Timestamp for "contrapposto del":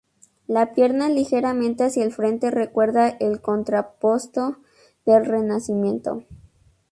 3.39-5.25